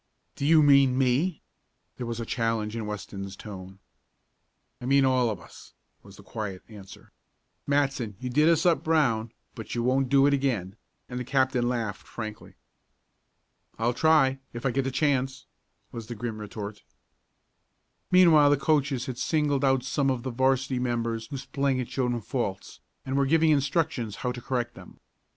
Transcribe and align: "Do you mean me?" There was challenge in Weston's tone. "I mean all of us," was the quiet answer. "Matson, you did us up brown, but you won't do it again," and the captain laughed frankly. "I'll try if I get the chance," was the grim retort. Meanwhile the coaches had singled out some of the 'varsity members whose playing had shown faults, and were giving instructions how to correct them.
"Do 0.35 0.47
you 0.47 0.63
mean 0.63 0.97
me?" 0.97 1.43
There 1.97 2.07
was 2.07 2.19
challenge 2.25 2.75
in 2.75 2.87
Weston's 2.87 3.35
tone. 3.35 3.77
"I 4.81 4.85
mean 4.87 5.05
all 5.05 5.29
of 5.29 5.39
us," 5.39 5.75
was 6.01 6.17
the 6.17 6.23
quiet 6.23 6.63
answer. 6.67 7.11
"Matson, 7.67 8.15
you 8.19 8.27
did 8.31 8.49
us 8.49 8.65
up 8.65 8.83
brown, 8.83 9.31
but 9.53 9.75
you 9.75 9.83
won't 9.83 10.09
do 10.09 10.25
it 10.25 10.33
again," 10.33 10.75
and 11.07 11.19
the 11.19 11.23
captain 11.23 11.69
laughed 11.69 12.07
frankly. 12.07 12.55
"I'll 13.77 13.93
try 13.93 14.39
if 14.53 14.65
I 14.65 14.71
get 14.71 14.85
the 14.85 14.89
chance," 14.91 15.45
was 15.91 16.07
the 16.07 16.15
grim 16.15 16.39
retort. 16.39 16.81
Meanwhile 18.09 18.49
the 18.49 18.57
coaches 18.57 19.05
had 19.05 19.19
singled 19.19 19.63
out 19.63 19.83
some 19.83 20.09
of 20.09 20.23
the 20.23 20.31
'varsity 20.31 20.79
members 20.79 21.27
whose 21.27 21.45
playing 21.45 21.77
had 21.77 21.91
shown 21.91 22.19
faults, 22.21 22.79
and 23.05 23.15
were 23.15 23.27
giving 23.27 23.51
instructions 23.51 24.15
how 24.25 24.31
to 24.31 24.41
correct 24.41 24.73
them. 24.73 24.99